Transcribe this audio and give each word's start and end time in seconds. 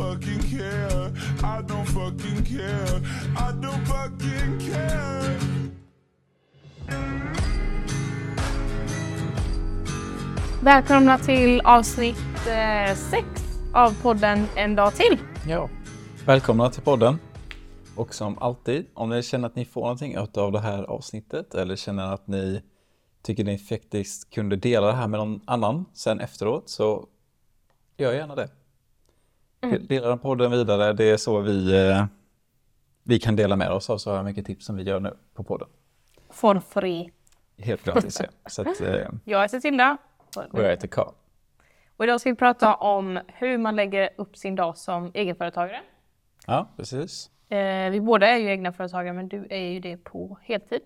fucking 0.00 0.42
care. 0.58 1.12
I 1.42 1.62
don't 1.68 1.86
fucking 1.86 2.44
care. 2.44 2.96
I 3.36 3.52
don't 3.62 3.84
fucking 3.86 4.58
care. 4.58 5.38
Välkomna 10.62 11.18
till 11.18 11.60
avsnitt 11.60 12.16
6 12.96 13.26
av 13.74 14.02
podden 14.02 14.46
En 14.56 14.74
dag 14.74 14.94
till. 14.94 15.18
Ja, 15.48 15.68
välkomna 16.26 16.70
till 16.70 16.82
podden. 16.82 17.18
Och 17.96 18.14
som 18.14 18.38
alltid, 18.38 18.86
om 18.94 19.10
ni 19.10 19.22
känner 19.22 19.46
att 19.46 19.56
ni 19.56 19.64
får 19.64 19.80
någonting 19.80 20.18
av 20.18 20.52
det 20.52 20.60
här 20.60 20.82
avsnittet 20.82 21.54
eller 21.54 21.76
känner 21.76 22.14
att 22.14 22.26
ni 22.26 22.62
tycker 23.22 23.44
ni 23.44 23.58
faktiskt 23.58 24.30
kunde 24.30 24.56
dela 24.56 24.86
det 24.86 24.92
här 24.92 25.08
med 25.08 25.20
någon 25.20 25.40
annan 25.44 25.84
sen 25.94 26.20
efteråt 26.20 26.68
så 26.68 27.06
gör 27.96 28.12
gärna 28.12 28.34
det. 28.34 28.48
Dela 29.60 30.08
den 30.08 30.18
podden 30.18 30.50
vidare, 30.50 30.92
det 30.92 31.04
är 31.10 31.16
så 31.16 31.40
vi, 31.40 31.88
eh, 31.88 32.04
vi 33.02 33.18
kan 33.18 33.36
dela 33.36 33.56
med 33.56 33.70
oss 33.70 33.90
av 33.90 33.98
så 33.98 34.14
här 34.16 34.22
mycket 34.22 34.46
tips 34.46 34.66
som 34.66 34.76
vi 34.76 34.82
gör 34.82 35.00
nu 35.00 35.16
på 35.34 35.44
podden. 35.44 35.68
For 36.30 36.60
free. 36.60 37.10
Helt 37.58 37.84
gratis. 37.84 38.20
ja. 38.20 38.26
Så 38.50 38.62
att, 38.62 38.80
eh, 38.80 39.08
Jag 39.24 39.42
heter 39.42 39.60
Tilda. 39.60 39.96
och 40.52 40.60
jag 40.62 40.70
heter 40.70 40.88
Karl. 40.88 41.12
Och 41.96 42.04
idag 42.04 42.20
ska 42.20 42.30
vi 42.30 42.36
prata 42.36 42.74
om 42.74 43.20
hur 43.26 43.58
man 43.58 43.76
lägger 43.76 44.10
upp 44.16 44.36
sin 44.36 44.54
dag 44.56 44.76
som 44.76 45.10
egenföretagare. 45.14 45.80
Ja, 46.46 46.68
precis. 46.76 47.30
Eh, 47.48 47.90
vi 47.90 48.00
båda 48.00 48.28
är 48.28 48.36
ju 48.36 48.48
egna 48.48 48.72
företagare 48.72 49.12
men 49.12 49.28
du 49.28 49.46
är 49.50 49.58
ju 49.70 49.80
det 49.80 49.96
på 49.96 50.38
heltid. 50.42 50.80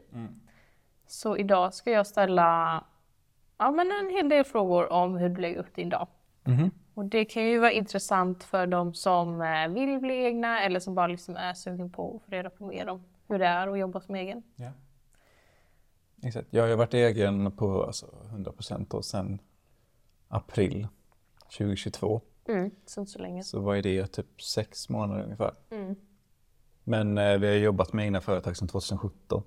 Så 1.07 1.37
idag 1.37 1.75
ska 1.75 1.91
jag 1.91 2.07
ställa 2.07 2.85
ja, 3.59 3.71
men 3.71 3.93
en 3.93 4.11
hel 4.11 4.29
del 4.29 4.45
frågor 4.45 4.93
om 4.93 5.17
hur 5.17 5.29
du 5.29 5.41
lägger 5.41 5.59
upp 5.59 5.75
din 5.75 5.89
dag. 5.89 6.07
Och 6.95 7.05
det 7.05 7.25
kan 7.25 7.45
ju 7.45 7.59
vara 7.59 7.73
intressant 7.73 8.45
för 8.45 8.67
de 8.67 8.95
som 8.95 9.41
eh, 9.41 9.69
vill 9.69 9.99
bli 9.99 10.25
egna 10.25 10.63
eller 10.63 10.81
som 10.81 10.95
bara 10.95 11.07
liksom 11.07 11.37
är 11.37 11.55
sugen 11.55 11.91
på 11.91 12.17
att 12.17 12.23
få 12.23 12.31
reda 12.31 12.51
på 12.51 12.67
mer 12.67 12.89
om 12.89 13.05
hur 13.29 13.39
det 13.39 13.47
är 13.47 13.69
att 13.69 13.79
jobba 13.79 14.01
som 14.01 14.15
egen. 14.15 14.43
Ja. 14.57 14.71
Exakt. 16.23 16.49
Jag 16.51 16.69
har 16.69 16.77
varit 16.77 16.95
egen 16.95 17.53
på 17.53 17.85
alltså, 17.85 18.07
100% 18.31 18.87
då 18.91 19.03
sedan 19.03 19.39
april 20.29 20.89
2022. 21.59 22.21
Mm, 22.49 22.71
så 22.87 23.07
så 23.07 23.19
länge. 23.19 23.45
Så 23.45 23.61
vad 23.61 23.79
är 23.79 23.83
det? 23.83 24.07
Typ 24.07 24.43
sex 24.43 24.89
månader 24.89 25.25
ungefär. 25.25 25.55
Men 26.85 27.19
eh, 27.19 27.39
vi 27.39 27.47
har 27.47 27.55
jobbat 27.55 27.93
med 27.93 28.05
egna 28.05 28.21
företag 28.21 28.57
sedan 28.57 28.69
2017. 28.69 29.43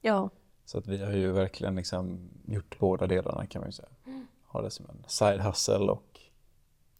Ja. 0.00 0.30
Så 0.64 0.78
att 0.78 0.86
vi 0.86 1.04
har 1.04 1.12
ju 1.12 1.32
verkligen 1.32 1.76
liksom 1.76 2.30
gjort 2.46 2.78
båda 2.78 3.06
delarna 3.06 3.46
kan 3.46 3.60
man 3.60 3.68
ju 3.68 3.72
säga. 3.72 3.88
Ha 4.46 4.62
det 4.62 4.70
som 4.70 4.86
en 4.90 5.04
side 5.06 5.40
hustle 5.40 5.76
och 5.76 6.05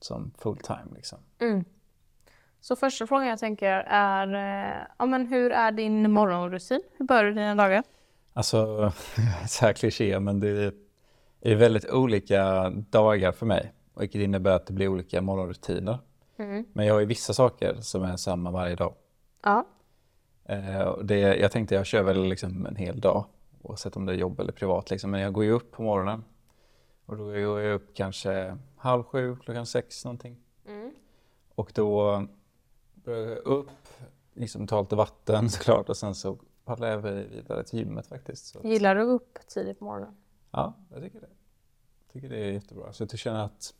som 0.00 0.32
full 0.38 0.56
time 0.56 0.94
liksom. 0.94 1.18
Så 2.60 2.76
första 2.76 3.06
frågan 3.06 3.26
jag 3.26 3.38
tänker 3.38 3.72
är, 3.88 4.34
eh, 4.34 4.86
ja, 4.98 5.06
men 5.06 5.26
hur 5.26 5.52
är 5.52 5.72
din 5.72 6.10
morgonrutin? 6.10 6.82
Hur 6.98 7.04
börjar 7.06 7.24
du 7.24 7.32
dina 7.32 7.54
dagar? 7.54 7.82
Alltså, 8.32 8.92
så 9.48 9.66
här 9.66 9.72
kliché, 9.72 10.20
men 10.20 10.40
det 10.40 10.74
är 11.40 11.54
väldigt 11.54 11.90
olika 11.90 12.70
dagar 12.70 13.32
för 13.32 13.46
mig. 13.46 13.72
Vilket 13.98 14.20
innebär 14.20 14.50
att 14.50 14.66
det 14.66 14.72
blir 14.72 14.88
olika 14.88 15.22
morgonrutiner. 15.22 15.98
Men 16.72 16.86
jag 16.86 16.94
har 16.94 17.00
ju 17.00 17.06
vissa 17.06 17.32
saker 17.32 17.76
som 17.80 18.02
är 18.02 18.16
samma 18.16 18.50
varje 18.50 18.74
dag. 18.74 18.94
Ja. 19.42 19.66
Eh, 20.44 20.98
det, 20.98 21.18
jag 21.18 21.52
tänkte 21.52 21.74
jag 21.74 21.86
kör 21.86 22.02
väl 22.02 22.24
liksom 22.24 22.66
en 22.66 22.76
hel 22.76 23.00
dag, 23.00 23.24
oavsett 23.62 23.96
om 23.96 24.06
det 24.06 24.12
är 24.12 24.16
jobb 24.16 24.40
eller 24.40 24.52
privat. 24.52 24.90
Liksom. 24.90 25.10
Men 25.10 25.20
jag 25.20 25.32
går 25.32 25.44
ju 25.44 25.50
upp 25.50 25.72
på 25.72 25.82
morgonen. 25.82 26.24
Och 27.06 27.16
då 27.16 27.24
går 27.24 27.60
jag 27.60 27.74
upp 27.74 27.94
kanske 27.94 28.58
halv 28.76 29.02
sju, 29.02 29.36
klockan 29.36 29.66
sex 29.66 30.04
någonting. 30.04 30.36
Och 31.54 31.70
då 31.74 32.26
börjar 32.94 33.28
jag 33.28 33.38
upp, 33.38 33.70
liksom 34.34 34.66
tar 34.66 34.82
lite 34.82 34.96
vatten 34.96 35.50
såklart 35.50 35.88
och 35.88 35.96
sen 35.96 36.14
så 36.14 36.38
paddlar 36.64 36.88
jag 36.88 36.98
vidare 36.98 37.64
till 37.64 37.78
gymmet 37.78 38.06
faktiskt. 38.06 38.46
Så 38.46 38.60
Gillar 38.64 38.94
du 38.94 39.00
att 39.00 39.06
gå 39.06 39.12
upp 39.12 39.38
tidigt 39.46 39.78
på 39.78 39.84
morgonen? 39.84 40.16
Ja, 40.50 40.74
jag 40.90 41.02
tycker 41.02 41.20
det. 41.20 41.28
Jag 42.06 42.12
tycker 42.12 42.28
det 42.28 42.38
är 42.38 42.52
jättebra. 42.52 42.92
Så 42.92 43.02
jag 43.02 43.18
känner 43.18 43.44
att 43.44 43.74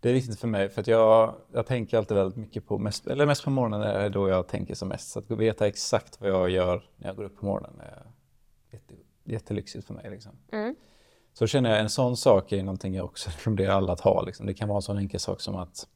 det 0.00 0.08
är 0.08 0.14
viktigt 0.14 0.40
för 0.40 0.48
mig 0.48 0.68
för 0.68 0.80
att 0.80 0.86
jag, 0.86 1.34
jag 1.52 1.66
tänker 1.66 1.98
alltid 1.98 2.16
väldigt 2.16 2.36
mycket 2.36 2.66
på, 2.66 2.78
mest, 2.78 3.06
eller 3.06 3.26
mest 3.26 3.44
på 3.44 3.50
morgonen 3.50 3.82
är 3.82 4.10
då 4.10 4.28
jag 4.28 4.46
tänker 4.46 4.74
som 4.74 4.88
mest. 4.88 5.10
Så 5.10 5.18
att 5.18 5.30
veta 5.30 5.66
exakt 5.66 6.20
vad 6.20 6.30
jag 6.30 6.50
gör 6.50 6.90
när 6.96 7.06
jag 7.06 7.16
går 7.16 7.24
upp 7.24 7.36
på 7.36 7.46
morgonen 7.46 7.80
är 7.80 8.02
jätte, 8.70 8.94
jättelyxigt 9.24 9.86
för 9.86 9.94
mig. 9.94 10.10
Liksom. 10.10 10.32
Så 11.38 11.46
känner 11.46 11.70
jag 11.70 11.80
en 11.80 11.88
sån 11.88 12.16
sak 12.16 12.52
är 12.52 12.62
någonting 12.62 12.94
jag 12.94 13.04
också 13.04 13.30
rekommenderar 13.38 13.72
alla 13.72 13.92
att 13.92 14.00
ha. 14.00 14.22
Liksom. 14.22 14.46
Det 14.46 14.54
kan 14.54 14.68
vara 14.68 14.76
en 14.76 14.82
sån 14.82 14.98
enkel 14.98 15.20
sak 15.20 15.40
som 15.40 15.56
att 15.56 15.88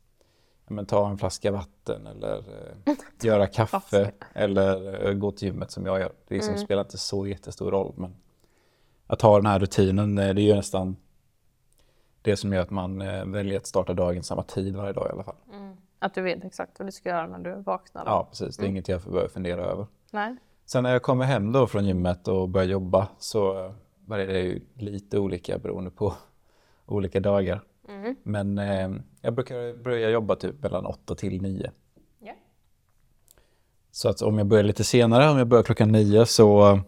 men, 0.68 0.86
ta 0.86 1.08
en 1.10 1.18
flaska 1.18 1.50
vatten 1.50 2.06
eller 2.06 2.36
eh, 2.38 2.94
göra 3.22 3.46
kaffe 3.46 4.12
eller 4.32 5.06
eh, 5.08 5.12
gå 5.12 5.32
till 5.32 5.48
gymmet 5.48 5.70
som 5.70 5.86
jag 5.86 6.00
gör. 6.00 6.12
Det 6.28 6.34
liksom 6.34 6.56
spelar 6.56 6.82
inte 6.82 6.98
så 6.98 7.26
jättestor 7.26 7.70
roll. 7.70 7.92
Men 7.96 8.14
att 9.06 9.22
ha 9.22 9.36
den 9.36 9.46
här 9.46 9.58
rutinen, 9.58 10.18
eh, 10.18 10.34
det 10.34 10.42
är 10.42 10.44
ju 10.44 10.54
nästan 10.54 10.96
det 12.22 12.36
som 12.36 12.52
gör 12.52 12.62
att 12.62 12.70
man 12.70 13.00
eh, 13.00 13.24
väljer 13.24 13.56
att 13.56 13.66
starta 13.66 13.92
dagen 13.92 14.22
samma 14.22 14.42
tid 14.42 14.76
varje 14.76 14.92
dag 14.92 15.06
i 15.08 15.12
alla 15.12 15.24
fall. 15.24 15.36
Att 15.98 16.14
du 16.14 16.22
vet 16.22 16.44
exakt 16.44 16.78
vad 16.78 16.88
du 16.88 16.92
ska 16.92 17.08
göra 17.08 17.26
när 17.26 17.38
du 17.38 17.62
vaknar? 17.62 18.04
då? 18.04 18.10
Ja, 18.10 18.26
precis. 18.30 18.56
Det 18.56 18.64
är 18.64 18.68
inget 18.68 18.88
jag 18.88 19.00
behöver 19.02 19.28
fundera 19.28 19.64
över. 19.64 19.86
Nej? 20.10 20.36
Sen 20.64 20.82
när 20.82 20.92
jag 20.92 21.02
kommer 21.02 21.24
hem 21.24 21.52
då 21.52 21.66
från 21.66 21.86
gymmet 21.86 22.28
och 22.28 22.48
börjar 22.48 22.68
jobba 22.68 23.08
så 23.18 23.72
är 24.18 24.38
ju 24.38 24.60
lite 24.74 25.18
olika 25.18 25.58
beroende 25.58 25.90
på 25.90 26.14
olika 26.86 27.20
dagar. 27.20 27.60
Men 28.22 28.58
eh, 28.58 28.90
jag 29.20 29.34
brukar 29.34 29.82
börja 29.82 30.10
jobba 30.10 30.36
typ 30.36 30.62
mellan 30.62 30.86
8 30.86 31.14
till 31.14 31.42
9. 31.42 31.70
Ja. 32.18 32.32
Så 33.90 34.08
att 34.08 34.22
om 34.22 34.38
jag 34.38 34.46
börjar 34.46 34.64
lite 34.64 34.84
senare, 34.84 35.30
om 35.30 35.38
jag 35.38 35.46
börjar 35.46 35.62
klockan 35.62 35.92
9 35.92 36.26
så 36.26 36.80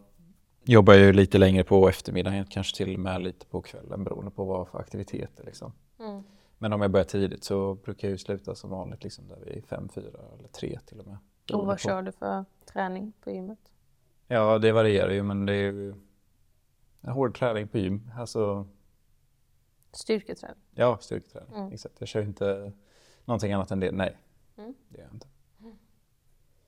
jobbar 0.64 0.94
jag 0.94 1.02
ju 1.02 1.12
lite 1.12 1.38
längre 1.38 1.64
på 1.64 1.88
eftermiddagen, 1.88 2.44
kanske 2.44 2.76
till 2.76 2.94
och 2.94 3.00
med 3.00 3.22
lite 3.22 3.46
på 3.46 3.62
kvällen 3.62 4.04
beroende 4.04 4.30
på 4.30 4.44
vad 4.44 4.68
för 4.68 4.78
aktiviteter. 4.78 5.44
Liksom. 5.44 5.72
Men 6.58 6.72
om 6.72 6.82
jag 6.82 6.90
börjar 6.90 7.04
tidigt 7.04 7.44
så 7.44 7.74
brukar 7.74 8.08
jag 8.08 8.12
ju 8.12 8.18
sluta 8.18 8.54
som 8.54 8.70
vanligt, 8.70 9.04
liksom 9.04 9.28
där 9.28 9.38
vid 9.54 9.64
5, 9.66 9.88
4 9.88 10.04
eller 10.38 10.48
3 10.48 10.78
till 10.86 11.00
och 11.00 11.06
med. 11.06 11.16
Och 11.52 11.66
vad 11.66 11.76
på. 11.76 11.80
kör 11.80 12.02
du 12.02 12.12
för 12.12 12.44
träning 12.72 13.12
på 13.24 13.30
gymmet? 13.30 13.58
Ja, 14.28 14.58
det 14.58 14.72
varierar 14.72 15.10
ju, 15.10 15.22
men 15.22 15.46
det 15.46 15.52
är 15.52 15.72
ju 15.72 15.94
hård 17.02 17.38
träning 17.38 17.68
på 17.68 17.78
gym. 17.78 18.10
Alltså, 18.18 18.66
Styrketräning? 19.92 20.56
ja, 20.74 20.98
styrketräning. 21.00 21.72
Exakt. 21.72 21.94
Jag 21.98 22.08
kör 22.08 22.22
inte 22.22 22.72
någonting 23.24 23.52
annat 23.52 23.70
än 23.70 23.80
det. 23.80 23.92
Nej, 23.92 24.16
det 24.56 24.98
gör 24.98 25.04
jag 25.04 25.14
inte. 25.14 25.26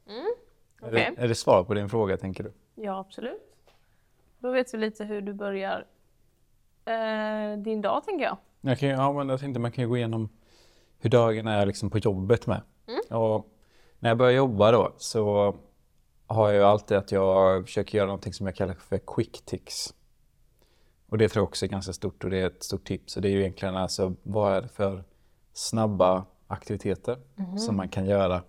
Är, 0.06 0.88
Okej. 0.88 1.12
det, 1.16 1.22
är 1.22 1.28
det 1.28 1.34
svar 1.34 1.64
på 1.64 1.74
din 1.74 1.88
fråga, 1.88 2.16
tänker 2.16 2.44
du? 2.44 2.52
Ja, 2.74 2.98
absolut. 2.98 3.42
Då 4.38 4.52
vet 4.52 4.74
vi 4.74 4.78
lite 4.78 5.04
hur 5.04 5.20
du 5.20 5.32
börjar 5.32 5.86
eh, 6.84 7.58
din 7.58 7.80
dag, 7.82 8.04
tänker 8.04 8.24
jag. 8.24 8.36
Jag, 8.60 8.78
kan, 8.78 8.88
ja, 8.88 9.12
men 9.12 9.28
jag 9.28 9.40
tänkte 9.40 9.60
man 9.60 9.72
kan 9.72 9.84
ju 9.84 9.88
gå 9.88 9.96
igenom 9.96 10.28
hur 10.98 11.10
dagen 11.10 11.46
är 11.46 11.66
liksom 11.66 11.90
på 11.90 11.98
jobbet 11.98 12.46
med. 12.46 12.60
Och 13.10 13.46
när 13.98 14.10
jag 14.10 14.18
börjar 14.18 14.32
jobba 14.32 14.70
då 14.72 14.92
så 14.96 15.56
har 16.26 16.48
jag 16.48 16.56
ju 16.56 16.62
alltid 16.62 16.96
att 16.96 17.12
jag 17.12 17.64
försöker 17.64 17.98
göra 17.98 18.06
någonting 18.06 18.32
som 18.32 18.46
jag 18.46 18.56
kallar 18.56 18.74
för 18.74 18.98
quick 19.06 19.44
ticks. 19.44 19.94
Och 21.08 21.18
det 21.18 21.28
tror 21.28 21.40
jag 21.42 21.48
också 21.48 21.64
är 21.64 21.68
ganska 21.68 21.92
stort 21.92 22.24
och 22.24 22.30
det 22.30 22.38
är 22.38 22.46
ett 22.46 22.62
stort 22.62 22.84
tips. 22.84 23.16
Och 23.16 23.22
det 23.22 23.28
är 23.28 23.32
ju 23.32 23.40
egentligen 23.40 23.76
alltså 23.76 24.14
vad 24.22 24.52
är 24.56 24.62
det 24.62 24.68
för 24.68 25.04
snabba 25.52 26.24
aktiviteter 26.46 27.18
som 27.58 27.76
man 27.76 27.88
kan 27.88 28.06
göra. 28.06 28.42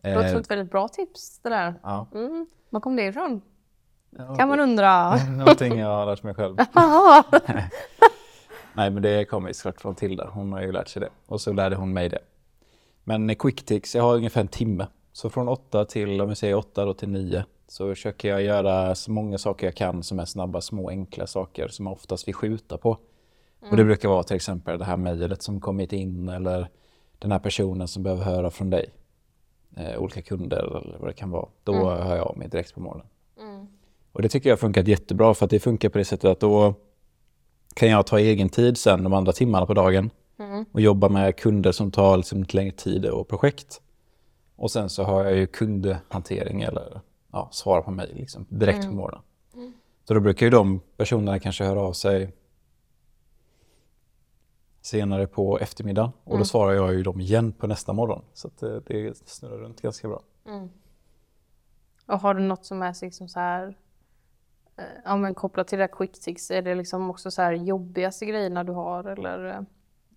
Det 0.00 0.14
låter 0.14 0.26
Eh, 0.26 0.30
som 0.32 0.40
ett 0.40 0.50
väldigt 0.50 0.70
bra 0.70 0.88
tips 0.88 1.38
det 1.42 1.48
där. 1.48 1.74
ja. 1.82 2.06
Mm. 2.14 2.46
Var 2.70 2.80
kom 2.80 2.96
det 2.96 3.02
ifrån? 3.06 3.40
Ja, 4.10 4.36
Kan 4.36 4.48
man 4.48 4.60
undra. 4.60 5.16
Någonting 5.30 5.78
jag 5.78 5.88
har 5.88 6.06
lärt 6.06 6.22
mig 6.22 6.34
själv. 6.34 6.56
Nej, 8.74 8.90
men 8.90 9.02
det 9.02 9.24
kommer 9.24 9.48
ju 9.48 9.54
såklart 9.54 9.80
från 9.80 9.94
Tilda. 9.94 10.30
Hon 10.32 10.52
har 10.52 10.62
ju 10.62 10.72
lärt 10.72 10.88
sig 10.88 11.00
det. 11.00 11.08
Och 11.26 11.40
så 11.40 11.52
lärde 11.52 11.76
hon 11.76 11.92
mig 11.92 12.08
det. 12.08 12.18
Men 13.04 13.34
quick 13.34 13.66
ticks, 13.66 13.94
jag 13.94 14.02
har 14.02 14.14
ungefär 14.14 14.40
en 14.40 14.48
timme. 14.48 14.86
Så 15.12 15.30
från 15.30 15.48
åtta 15.48 15.84
till, 15.84 16.20
om 16.20 16.28
jag 16.28 16.38
säger 16.38 16.54
åtta 16.54 16.84
då 16.84 16.94
till 16.94 17.08
nio, 17.08 17.44
så 17.68 17.88
försöker 17.88 18.28
jag 18.28 18.42
göra 18.42 18.94
så 18.94 19.10
många 19.10 19.38
saker 19.38 19.66
jag 19.66 19.74
kan 19.74 20.02
som 20.02 20.18
är 20.18 20.24
snabba, 20.24 20.60
små, 20.60 20.90
enkla 20.90 21.26
saker 21.26 21.68
som 21.68 21.86
oftast 21.86 22.28
vill 22.28 22.34
skjuta 22.34 22.78
på. 22.78 22.98
Och 23.70 23.76
det 23.76 23.84
brukar 23.84 24.08
vara 24.08 24.22
till 24.22 24.36
exempel 24.36 24.78
det 24.78 24.84
här 24.84 24.96
mejlet 24.96 25.42
som 25.42 25.60
kommit 25.60 25.92
in 25.92 26.28
eller 26.28 26.68
den 27.18 27.32
här 27.32 27.38
personen 27.38 27.88
som 27.88 28.02
behöver 28.02 28.24
höra 28.24 28.50
från 28.50 28.70
dig. 28.70 28.90
Eh, 29.76 29.98
olika 29.98 30.22
kunder 30.22 30.58
eller 30.58 30.98
vad 30.98 31.08
det 31.08 31.14
kan 31.14 31.30
vara. 31.30 31.48
Då 31.64 31.90
hör 31.90 32.16
jag 32.16 32.26
av 32.26 32.38
mig 32.38 32.48
direkt 32.48 32.74
på 32.74 32.80
morgonen. 32.80 33.06
Och 34.12 34.22
det 34.22 34.28
tycker 34.28 34.48
jag 34.48 34.56
har 34.56 34.58
funkat 34.58 34.88
jättebra 34.88 35.34
för 35.34 35.44
att 35.44 35.50
det 35.50 35.60
funkar 35.60 35.88
på 35.88 35.98
det 35.98 36.04
sättet 36.04 36.30
att 36.30 36.40
då 36.40 36.74
kan 37.74 37.88
jag 37.88 38.06
ta 38.06 38.18
egen 38.18 38.48
tid 38.48 38.78
sen 38.78 39.02
de 39.02 39.12
andra 39.12 39.32
timmarna 39.32 39.66
på 39.66 39.74
dagen 39.74 40.10
och 40.72 40.80
jobba 40.80 41.08
med 41.08 41.36
kunder 41.36 41.72
som 41.72 41.90
tar 41.90 42.16
liksom 42.16 42.40
lite 42.40 42.56
längre 42.56 42.72
tid 42.72 43.06
och 43.06 43.28
projekt. 43.28 43.80
Och 44.56 44.70
sen 44.70 44.88
så 44.88 45.02
har 45.02 45.24
jag 45.24 45.36
ju 45.36 45.46
kundhantering 45.46 46.62
eller 46.62 47.00
ja, 47.36 47.48
svara 47.52 47.82
på 47.82 47.90
mejl 47.90 48.14
liksom, 48.14 48.46
direkt 48.48 48.84
på 48.84 48.92
morgonen. 48.92 49.22
Så 50.04 50.14
då 50.14 50.20
brukar 50.20 50.46
ju 50.46 50.50
de 50.50 50.80
personerna 50.96 51.38
kanske 51.38 51.64
höra 51.64 51.80
av 51.80 51.92
sig 51.92 52.32
senare 54.82 55.26
på 55.26 55.58
eftermiddagen 55.58 56.12
och 56.24 56.38
då 56.38 56.44
svarar 56.44 56.72
jag 56.72 56.94
ju 56.94 57.02
dem 57.02 57.20
igen 57.20 57.52
på 57.52 57.66
nästa 57.66 57.92
morgon. 57.92 58.24
Så 58.32 58.48
att 58.48 58.62
eh, 58.62 58.76
det 58.86 59.16
snurrar 59.28 59.58
runt 59.58 59.80
ganska 59.80 60.08
bra. 60.08 60.22
Och 62.06 62.20
har 62.20 62.34
du 62.34 62.40
något 62.40 62.64
som 62.64 62.82
är 62.82 63.04
liksom 63.04 63.28
så 63.28 63.40
här, 63.40 63.76
eh, 64.76 64.84
ja 65.04 65.16
men 65.16 65.34
kopplat 65.34 65.68
till 65.68 65.78
det 65.78 65.82
här 65.82 65.96
quick 65.96 66.20
tics, 66.20 66.50
är 66.50 66.62
det 66.62 66.74
liksom 66.74 67.10
också 67.10 67.30
så 67.30 67.42
här 67.42 67.52
jobbigaste 67.52 68.26
grejerna 68.26 68.64
du 68.64 68.72
har 68.72 69.04
eller? 69.04 69.66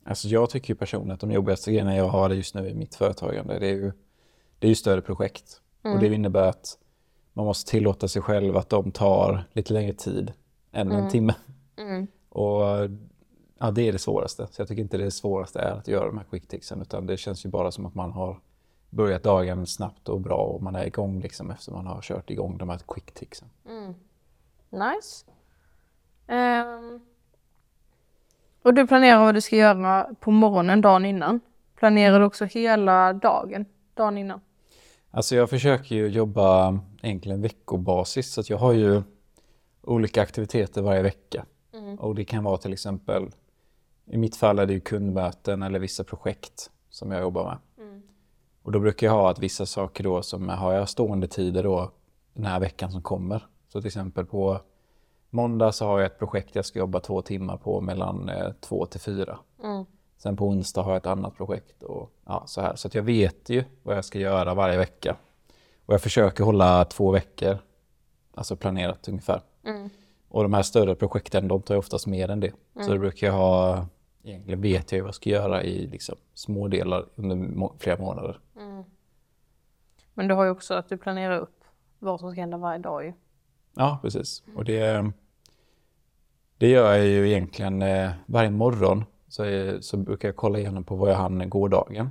Alltså 0.04 0.28
jag 0.28 0.50
tycker 0.50 0.74
ju 0.74 0.78
personligen 0.78 1.14
att 1.14 1.20
de 1.20 1.32
jobbigaste 1.32 1.72
grejerna 1.72 1.96
jag 1.96 2.08
har 2.08 2.30
just 2.30 2.56
nu 2.56 2.70
i 2.70 2.74
mitt 2.74 2.96
företagande, 2.96 3.60
det 3.60 3.68
är 3.68 3.76
ju, 3.76 3.92
det 4.60 4.68
är 4.68 4.70
ju 4.70 4.76
större 4.76 5.02
projekt. 5.02 5.62
Och 5.82 6.00
det 6.00 6.08
innebär 6.08 6.50
att 6.50 6.78
man 7.34 7.46
måste 7.46 7.72
tillåta 7.72 8.08
sig 8.08 8.22
själv 8.22 8.58
att 8.58 8.70
de 8.70 8.92
tar 8.92 9.44
lite 9.54 9.74
längre 9.74 9.94
tid 9.94 10.34
än 10.72 10.92
en 10.92 11.10
timme. 11.10 11.36
Och 12.30 12.62
ja, 13.60 13.72
det 13.72 13.88
är 13.88 13.92
det 13.92 14.00
svåraste. 14.00 14.48
Så 14.52 14.62
jag 14.62 14.68
tycker 14.68 14.82
inte 14.82 14.98
det 14.98 15.12
svåraste 15.12 15.60
är 15.60 15.72
att 15.72 15.88
göra 15.88 16.06
de 16.06 16.18
här 16.18 16.26
quick 16.30 16.48
ticksen, 16.48 16.82
utan 16.82 17.06
det 17.06 17.18
känns 17.18 17.46
ju 17.46 17.50
bara 17.50 17.72
som 17.72 17.86
att 17.86 17.96
man 17.96 18.12
har 18.12 18.40
börjat 18.90 19.24
dagen 19.24 19.68
snabbt 19.68 20.10
och 20.10 20.22
bra 20.22 20.38
och 20.38 20.64
man 20.64 20.76
är 20.76 20.86
igång 20.86 21.22
liksom 21.22 21.52
efter 21.52 21.72
man 21.72 21.88
har 21.88 22.02
kört 22.02 22.30
igång 22.30 22.58
de 22.58 22.70
här 22.70 22.80
quick 22.88 23.12
ticksen. 23.12 23.50
Nice. 24.70 25.26
Ehm, 26.28 27.00
och 28.64 28.74
du 28.74 28.88
planerar 28.88 29.20
vad 29.20 29.36
du 29.36 29.42
ska 29.42 29.56
göra 29.56 30.10
på 30.20 30.32
morgonen 30.32 30.82
dagen 30.82 31.06
innan. 31.06 31.40
Planerar 31.76 32.20
du 32.20 32.26
också 32.26 32.46
hela 32.46 33.14
dagen 33.14 33.66
dagen 33.94 34.18
innan? 34.18 34.42
Alltså 35.12 35.36
jag 35.36 35.50
försöker 35.50 35.96
ju 35.96 36.08
jobba 36.08 36.80
egentligen 37.02 37.42
veckobasis 37.42 38.34
så 38.34 38.42
att 38.42 38.50
jag 38.50 38.58
har 38.58 38.74
ju 38.74 39.04
olika 39.82 40.22
aktiviteter 40.22 40.82
varje 40.82 41.02
vecka. 41.02 41.46
Och 42.00 42.16
det 42.16 42.26
kan 42.26 42.44
vara 42.44 42.58
till 42.58 42.74
exempel, 42.74 43.30
i 44.06 44.18
mitt 44.18 44.36
fall 44.36 44.60
är 44.60 44.66
det 44.66 44.74
ju 44.74 44.80
kundmöten 44.80 45.64
eller 45.64 45.80
vissa 45.80 46.04
projekt 46.04 46.72
som 46.90 47.12
jag 47.12 47.22
jobbar 47.22 47.46
med. 47.46 47.58
Och 48.64 48.72
då 48.72 48.80
brukar 48.80 49.08
jag 49.08 49.14
ha 49.14 49.32
att 49.32 49.40
vissa 49.40 49.66
saker 49.66 50.04
då 50.04 50.22
som 50.22 50.50
har 50.50 50.74
jag 50.74 50.90
stående 50.90 51.28
tider 51.28 51.64
då 51.64 51.92
den 52.34 52.46
här 52.46 52.60
veckan 52.60 52.92
som 52.92 53.02
kommer. 53.02 53.46
Så 53.68 53.82
till 53.82 53.88
exempel 53.88 54.26
på 54.26 54.60
måndag 55.30 55.72
så 55.72 55.86
har 55.86 56.00
jag 56.00 56.06
ett 56.06 56.20
projekt 56.20 56.56
jag 56.56 56.66
ska 56.66 56.80
jobba 56.80 57.00
två 57.00 57.22
timmar 57.22 57.58
på 57.58 57.82
mellan 57.82 58.30
eh, 58.30 58.52
två 58.60 58.86
till 58.86 59.00
fyra. 59.00 59.40
Sen 60.22 60.38
på 60.38 60.48
onsdag 60.48 60.82
har 60.82 60.92
jag 60.92 60.98
ett 60.98 61.06
annat 61.06 61.36
projekt 61.38 61.84
och 61.84 62.12
ja, 62.26 62.44
så 62.48 62.62
här. 62.62 62.76
Så 62.76 62.88
att 62.88 62.96
jag 62.96 63.04
vet 63.04 63.50
ju 63.50 63.64
vad 63.84 63.98
jag 63.98 64.06
ska 64.06 64.20
göra 64.20 64.54
varje 64.54 64.78
vecka. 64.78 65.16
Och 65.86 65.94
jag 65.94 66.02
försöker 66.02 66.44
hålla 66.44 66.86
två 66.86 67.12
veckor, 67.12 67.58
alltså 68.34 68.56
planerat 68.56 69.08
ungefär. 69.08 69.42
Och 70.28 70.44
de 70.44 70.54
här 70.54 70.62
större 70.62 70.96
projekten, 70.96 71.48
de 71.48 71.62
tar 71.62 71.76
ju 71.76 71.80
oftast 71.80 72.08
mer 72.08 72.30
än 72.30 72.40
det. 72.40 72.52
Så 72.86 72.92
det 72.94 73.00
brukar 73.00 73.28
jag 73.28 73.34
ha, 73.34 73.86
egentligen 74.24 74.62
vet 74.62 74.92
jag 74.92 74.98
ju 74.98 75.02
vad 75.02 75.08
jag 75.08 75.16
ska 75.16 75.30
göra 75.30 75.64
i 75.64 75.88
liksom 75.88 76.16
små 76.34 76.68
delar 76.68 77.06
under 77.16 77.36
må- 77.36 77.76
flera 77.80 77.98
månader. 78.02 78.40
Men 80.14 80.28
du 80.28 80.34
har 80.34 80.44
ju 80.44 80.50
också 80.50 80.74
att 80.74 80.90
du 80.90 80.98
planerar 80.98 81.40
upp 81.40 81.64
vad 82.00 82.20
som 82.20 82.32
ska 82.32 82.42
hända 82.42 82.58
varje 82.58 82.80
dag 82.80 83.06
ju. 83.06 83.14
Ja, 83.76 84.00
precis. 84.02 84.44
Och 84.56 84.66
det, 84.66 85.12
det 86.58 86.70
gör 86.70 86.94
jag 86.96 87.06
ju 87.06 87.30
egentligen 87.30 87.82
eh, 87.82 88.12
varje 88.26 88.50
morgon. 88.50 89.06
Så, 89.30 89.44
är, 89.44 89.82
så 89.82 89.98
brukar 89.98 90.28
jag 90.28 90.36
kolla 90.36 90.60
igenom 90.60 90.84
på 90.84 90.96
vad 90.96 91.10
jag 91.10 91.16
hann 91.16 91.50
gårdagen. 91.50 92.10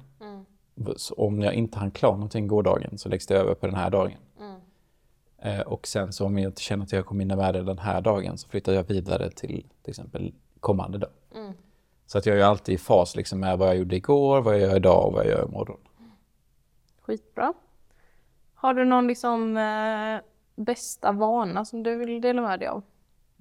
Så 0.97 1.15
om 1.15 1.41
jag 1.41 1.55
inte 1.55 1.79
hann 1.79 1.91
klar 1.91 2.12
någonting 2.12 2.47
gårdagen 2.47 2.99
så 2.99 3.09
läggs 3.09 3.26
det 3.26 3.35
över 3.35 3.55
på 3.55 3.67
den 3.67 3.75
här 3.75 3.91
dagen. 3.91 4.19
Eh, 5.38 5.61
och 5.61 5.87
sen 5.87 6.12
så 6.12 6.26
om 6.26 6.38
jag 6.38 6.50
inte 6.50 6.62
känner 6.62 6.85
att 6.85 6.93
jag 6.93 7.06
kommer 7.06 7.20
hinna 7.20 7.37
med 7.37 7.55
det 7.55 7.62
den 7.62 7.79
här 7.79 8.00
dagen 8.00 8.38
så 8.38 8.49
flyttar 8.49 8.73
jag 8.73 8.85
vidare 8.85 9.31
till 9.31 9.67
till 9.82 9.91
exempel 9.91 10.35
kommande 10.61 10.99
dag. 10.99 11.11
Så 12.06 12.19
att 12.19 12.26
jag 12.26 12.38
är 12.38 12.44
alltid 12.44 12.75
i 12.75 12.79
fas 12.79 13.17
liksom 13.17 13.41
med 13.41 13.59
vad 13.59 13.69
jag 13.69 13.76
gjorde 13.76 13.97
igår, 13.97 14.41
vad 14.41 14.55
jag 14.55 14.61
gör 14.61 14.76
idag 14.76 15.06
och 15.06 15.12
vad 15.12 15.25
jag 15.25 15.31
gör 15.31 15.49
imorgon. 15.49 15.81
Skitbra. 17.00 17.53
Har 18.55 18.75
du 18.75 18.85
någon 18.85 19.06
liksom 19.06 19.56
eh, 19.56 20.21
bästa 20.64 21.12
vana 21.12 21.64
som 21.64 21.82
du 21.82 21.97
vill 21.97 22.21
dela 22.21 22.43
med 22.43 22.59
dig 22.59 22.69
av? 22.69 22.82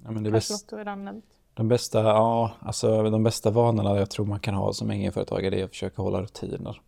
Ja, 0.04 0.10
men 0.10 0.22
det 0.22 0.30
Kanske 0.30 0.52
bästa, 0.52 0.54
något 0.54 0.70
du 0.70 0.76
redan 0.76 1.04
nämnt. 1.04 1.37
De, 1.58 1.68
bästa, 1.68 2.02
ja, 2.02 2.50
alltså, 2.60 3.10
de 3.10 3.22
bästa 3.22 3.50
vanorna 3.50 3.96
jag 3.98 4.10
tror 4.10 4.26
man 4.26 4.40
kan 4.40 4.54
ha 4.54 4.72
som 4.72 4.90
egenföretagare 4.90 5.60
är 5.60 5.64
att 5.64 5.70
försöka 5.70 6.02
hålla 6.02 6.22
rutiner. 6.22 6.80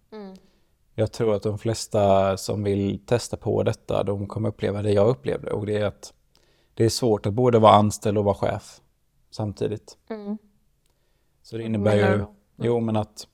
Jag 0.95 1.13
tror 1.13 1.35
att 1.35 1.43
de 1.43 1.59
flesta 1.59 2.37
som 2.37 2.63
vill 2.63 3.07
testa 3.07 3.37
på 3.37 3.63
detta, 3.63 4.03
de 4.03 4.27
kommer 4.27 4.49
uppleva 4.49 4.83
det 4.83 4.93
jag 4.93 5.09
upplevde. 5.09 5.53
Och 5.53 5.67
det 5.67 5.77
är 5.77 5.85
att 5.85 6.13
det 6.75 6.85
är 6.85 6.89
svårt 6.89 7.27
att 7.27 7.33
både 7.33 7.59
vara 7.59 7.73
anställd 7.73 8.19
och 8.19 8.25
vara 8.25 8.35
chef 8.35 8.81
samtidigt. 9.31 9.99
Så 11.43 11.57
det 11.57 11.63
innebär 11.63 11.97
ju, 11.97 12.19
du? 12.19 12.27
jo 12.57 12.81
men 12.81 12.97
att 12.97 13.27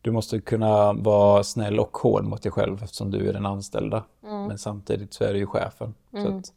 du 0.00 0.10
måste 0.10 0.40
kunna 0.40 0.92
vara 0.92 1.44
snäll 1.44 1.80
och 1.80 1.96
hård 1.96 2.24
mot 2.24 2.42
dig 2.42 2.52
själv 2.52 2.82
eftersom 2.82 3.10
du 3.10 3.28
är 3.28 3.32
den 3.32 3.46
anställda. 3.46 4.04
Men 4.20 4.58
samtidigt 4.58 5.14
så 5.14 5.24
är 5.24 5.32
du 5.32 5.38
ju 5.38 5.46
chefen. 5.46 5.94
Så 6.10 6.28
att, 6.38 6.52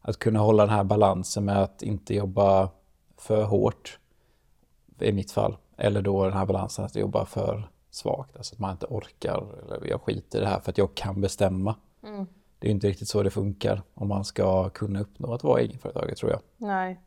att 0.00 0.18
kunna 0.18 0.38
hålla 0.38 0.66
den 0.66 0.74
här 0.74 0.84
balansen 0.84 1.44
med 1.44 1.62
att 1.62 1.82
inte 1.82 2.14
jobba 2.14 2.70
för 3.22 3.44
hårt, 3.44 3.98
i 4.98 5.12
mitt 5.12 5.32
fall. 5.32 5.56
Eller 5.76 6.02
då 6.02 6.24
den 6.24 6.32
här 6.32 6.46
balansen 6.46 6.84
att 6.84 6.96
jobba 6.96 7.24
för 7.24 7.68
svagt, 7.90 8.36
alltså 8.36 8.54
att 8.54 8.58
man 8.58 8.70
inte 8.70 8.86
orkar. 8.86 9.46
Eller 9.66 9.86
jag 9.86 10.00
skiter 10.00 10.38
i 10.38 10.42
det 10.42 10.48
här 10.48 10.60
för 10.60 10.70
att 10.70 10.78
jag 10.78 10.94
kan 10.94 11.20
bestämma. 11.20 11.76
Det 12.58 12.68
är 12.68 12.70
inte 12.70 12.88
riktigt 12.88 13.08
så 13.08 13.22
det 13.22 13.30
funkar 13.30 13.82
om 13.94 14.08
man 14.08 14.24
ska 14.24 14.68
kunna 14.68 15.00
uppnå 15.00 15.34
att 15.34 15.44
vara 15.44 15.60
egenföretagare 15.60 16.14
tror 16.14 16.30
jag. 16.30 16.40
Nej. 16.56 17.00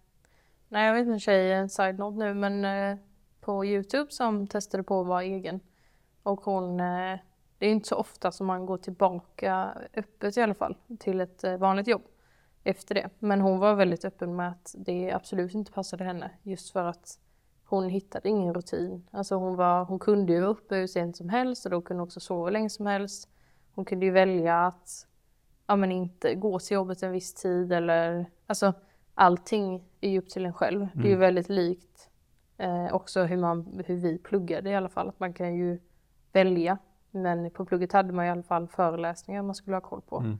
Nej, 0.68 0.88
jag 0.88 0.94
vet 0.94 1.08
en 1.08 1.20
tjej, 1.20 1.52
en 1.52 1.70
side-note 1.70 2.18
nu, 2.18 2.34
men 2.34 2.66
eh, 2.66 2.98
på 3.42 3.66
Youtube 3.66 4.12
som 4.12 4.48
testade 4.48 4.84
på 4.84 5.02
att 5.02 5.08
vara 5.08 5.24
egen. 5.24 5.60
Och 6.24 6.42
hon, 6.42 6.80
eh, 6.80 7.20
det 7.58 7.66
är 7.66 7.70
inte 7.70 7.88
så 7.88 7.96
ofta 7.96 8.32
som 8.32 8.48
man 8.48 8.66
går 8.66 8.78
tillbaka 8.78 9.78
öppet 9.94 10.38
i 10.38 10.42
alla 10.42 10.54
fall 10.54 10.76
till 11.00 11.22
ett 11.22 11.44
eh, 11.44 11.58
vanligt 11.58 11.88
jobb 11.88 12.02
efter 12.66 12.96
det. 12.96 13.10
Men 13.20 13.42
hon 13.42 13.60
var 13.60 13.76
väldigt 13.76 14.06
öppen 14.06 14.36
med 14.36 14.50
att 14.50 14.76
det 14.78 15.12
absolut 15.12 15.54
inte 15.54 15.72
passade 15.72 16.04
henne 16.04 16.32
just 16.44 16.72
för 16.72 16.86
att 16.86 17.20
hon 17.66 17.90
hittade 17.90 18.30
ingen 18.30 18.54
rutin. 18.54 19.08
Alltså 19.12 19.36
hon, 19.36 19.56
var, 19.56 19.86
hon 19.86 20.00
kunde 20.00 20.34
ju 20.34 20.40
vara 20.40 20.52
uppe 20.52 20.76
hur 20.76 20.88
sent 20.88 21.18
som 21.18 21.30
helst 21.30 21.66
och 21.66 21.72
då 21.72 21.82
kunde 21.82 22.02
hon 22.02 22.08
också 22.08 22.20
sova 22.20 22.46
hur 22.46 22.52
länge 22.52 22.70
som 22.70 22.86
helst. 22.86 23.30
Hon 23.76 23.86
kunde 23.86 24.06
ju 24.06 24.12
välja 24.12 24.66
att 24.66 25.08
ja, 25.68 25.76
men 25.76 25.92
inte 25.92 26.36
gå 26.36 26.60
till 26.60 26.76
jobbet 26.76 27.04
en 27.04 27.12
viss 27.12 27.34
tid 27.34 27.72
eller 27.72 28.26
alltså 28.48 28.74
allting 29.14 29.84
är 30.02 30.10
ju 30.10 30.20
upp 30.20 30.30
till 30.30 30.46
en 30.46 30.54
själv. 30.54 30.88
Det 30.94 31.08
är 31.08 31.12
ju 31.12 31.18
väldigt 31.18 31.50
likt 31.50 32.10
eh, 32.58 32.94
också 32.94 33.24
hur, 33.24 33.38
man, 33.38 33.84
hur 33.86 33.96
vi 33.96 34.18
pluggade 34.18 34.70
i 34.70 34.76
alla 34.76 34.90
fall. 34.90 35.10
Att 35.10 35.20
man 35.20 35.34
kan 35.34 35.56
ju 35.56 35.80
välja. 36.32 36.78
Men 37.12 37.52
på 37.52 37.66
plugget 37.66 37.92
hade 37.92 38.14
man 38.14 38.26
i 38.26 38.30
alla 38.30 38.44
fall 38.44 38.68
föreläsningar 38.68 39.42
man 39.42 39.56
skulle 39.56 39.76
ha 39.76 39.82
koll 39.82 40.02
på. 40.02 40.18
Eh, 40.18 40.36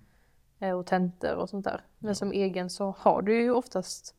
och 0.60 0.86
tentor 0.86 1.36
och 1.36 1.50
sånt 1.50 1.66
där. 1.66 1.82
Men 2.00 2.16
som 2.16 2.32
egen 2.32 2.70
så 2.70 2.96
har 2.98 3.22
du 3.22 3.42
ju 3.42 3.52
oftast 3.52 4.16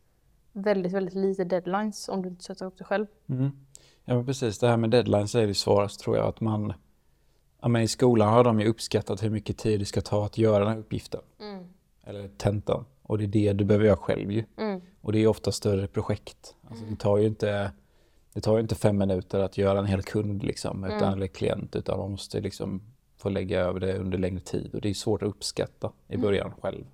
väldigt, 0.53 0.93
väldigt 0.93 1.15
lite 1.15 1.45
deadlines 1.45 2.09
om 2.09 2.23
du 2.23 2.29
inte 2.29 2.45
sätter 2.45 2.67
upp 2.67 2.79
det 2.79 2.85
själv. 2.85 3.07
Ja 4.05 4.15
men 4.15 4.27
precis, 4.27 4.59
det 4.59 4.69
här 4.69 4.77
med 4.77 4.91
deadlines 4.91 5.35
är 5.35 5.47
det 5.47 5.55
svårast 5.55 6.01
tror 6.01 6.17
jag. 6.17 6.27
Att 6.27 6.41
man, 6.41 6.73
ja, 7.61 7.69
men 7.69 7.83
I 7.83 7.89
skolan 7.89 8.33
har 8.33 8.45
de 8.45 8.61
ju 8.61 8.67
uppskattat 8.67 9.23
hur 9.23 9.31
mycket 9.31 9.59
tid 9.59 9.81
det 9.81 9.85
ska 9.85 10.01
ta 10.01 10.25
att 10.25 10.39
göra 10.39 10.59
den 10.59 10.69
här 10.69 10.79
uppgiften. 10.79 11.21
Eller 12.05 12.29
tentan. 12.29 12.85
Och 13.03 13.19
det 13.19 13.25
är 13.25 13.29
det 13.29 13.53
du 13.53 13.65
behöver 13.65 13.87
göra 13.87 13.97
själv 13.97 14.33
ju. 14.33 14.45
Och 15.01 15.13
det 15.13 15.19
är 15.19 15.27
ofta 15.27 15.53
större 15.53 15.87
projekt. 15.87 16.55
Alltså, 16.69 16.85
det 16.85 16.97
tar 16.97 17.17
ju 17.17 17.27
inte 17.27 17.73
det 18.33 18.41
tar 18.41 18.55
ju 18.57 18.61
inte 18.61 18.75
fem 18.75 18.99
minuter 18.99 19.41
att 19.41 19.59
göra 19.59 19.79
en 19.79 19.87
hel 19.87 20.03
kund 20.03 20.43
liksom, 20.43 20.85
utan, 20.85 21.13
eller 21.13 21.27
klient, 21.27 21.77
utan 21.77 21.99
man 21.99 22.11
måste 22.11 22.41
liksom 22.41 22.83
få 23.17 23.29
lägga 23.29 23.61
över 23.61 23.81
det 23.81 23.99
under 23.99 24.19
längre 24.19 24.41
tid. 24.41 24.75
Och 24.75 24.81
det 24.81 24.91
är 24.91 24.95
svårt 24.95 25.23
att 25.23 25.29
uppskatta 25.29 25.93
i 26.09 26.17
början 26.17 26.53
själv. 26.61 26.85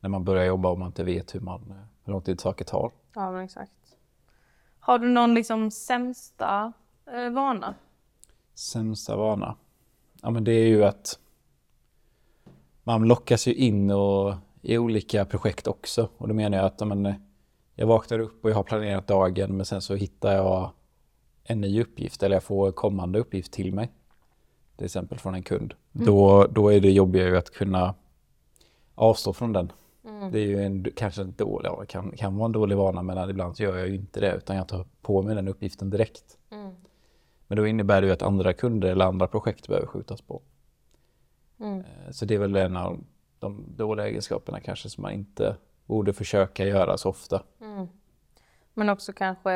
När 0.00 0.08
man 0.08 0.24
börjar 0.24 0.44
jobba 0.44 0.68
och 0.68 0.78
man 0.78 0.86
inte 0.86 1.04
vet 1.04 1.34
hur, 1.34 1.40
man, 1.40 1.74
hur 2.04 2.12
lång 2.12 2.22
tid 2.22 2.40
saker 2.40 2.64
tar. 2.64 2.92
Ja 3.14 3.32
men 3.32 3.44
exakt. 3.44 3.72
Har 4.80 4.98
du 4.98 5.08
någon 5.08 5.34
liksom 5.34 5.70
sämsta 5.70 6.72
eh, 7.12 7.30
vana? 7.30 7.74
Sämsta 8.54 9.16
vana? 9.16 9.56
Ja 10.22 10.30
men 10.30 10.44
det 10.44 10.52
är 10.52 10.66
ju 10.66 10.84
att 10.84 11.18
man 12.82 13.08
lockas 13.08 13.46
ju 13.46 13.54
in 13.54 13.90
och, 13.90 14.34
i 14.62 14.78
olika 14.78 15.24
projekt 15.24 15.66
också. 15.66 16.08
Och 16.16 16.28
då 16.28 16.34
menar 16.34 16.58
jag 16.58 16.66
att 16.66 16.80
ja, 16.80 16.86
men, 16.86 17.14
jag 17.74 17.86
vaknar 17.86 18.18
upp 18.18 18.44
och 18.44 18.50
jag 18.50 18.54
har 18.54 18.62
planerat 18.62 19.06
dagen 19.06 19.56
men 19.56 19.66
sen 19.66 19.82
så 19.82 19.94
hittar 19.94 20.32
jag 20.32 20.70
en 21.44 21.60
ny 21.60 21.82
uppgift 21.82 22.22
eller 22.22 22.36
jag 22.36 22.42
får 22.42 22.72
kommande 22.72 23.18
uppgift 23.18 23.52
till 23.52 23.74
mig. 23.74 23.92
Till 24.80 24.84
exempel 24.86 25.18
från 25.18 25.34
en 25.34 25.42
kund. 25.42 25.74
Då, 25.92 26.46
då 26.46 26.72
är 26.72 26.80
det 26.80 26.90
jobbiga 26.90 27.26
ju 27.28 27.36
att 27.36 27.50
kunna 27.50 27.94
avstå 28.94 29.32
från 29.32 29.52
den. 29.52 29.72
Det 30.32 30.38
är 30.38 30.46
ju 30.46 30.62
en, 30.64 30.86
kanske 30.96 31.22
en 31.22 31.34
dålig, 31.36 31.68
ja, 31.68 31.84
kan, 31.88 32.10
kan 32.10 32.36
vara 32.36 32.46
en 32.46 32.52
dålig 32.52 32.76
vana 32.76 33.02
men 33.02 33.30
ibland 33.30 33.56
så 33.56 33.62
gör 33.62 33.76
jag 33.78 33.88
ju 33.88 33.94
inte 33.94 34.20
det 34.20 34.34
utan 34.36 34.56
jag 34.56 34.68
tar 34.68 34.86
på 35.02 35.22
mig 35.22 35.34
den 35.34 35.48
uppgiften 35.48 35.90
direkt. 35.90 36.38
Men 37.46 37.56
då 37.56 37.66
innebär 37.66 38.00
det 38.00 38.06
ju 38.06 38.12
att 38.12 38.22
andra 38.22 38.52
kunder 38.52 38.88
eller 38.88 39.04
andra 39.04 39.26
projekt 39.26 39.68
behöver 39.68 39.86
skjutas 39.86 40.20
på. 40.20 40.42
Eh, 41.60 42.10
Så 42.10 42.24
det 42.24 42.34
är 42.34 42.38
väl 42.38 42.56
en 42.56 42.76
av 42.76 42.98
de 43.38 43.64
dåliga 43.76 44.06
egenskaperna 44.08 44.60
kanske 44.60 44.88
som 44.88 45.02
man 45.02 45.12
inte 45.12 45.56
borde 45.86 46.12
försöka 46.12 46.66
göra 46.66 46.96
så 46.96 47.08
ofta. 47.08 47.42
Men 48.74 48.88
också 48.88 49.12
kanske, 49.12 49.50